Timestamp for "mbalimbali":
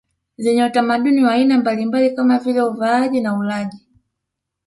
1.57-2.15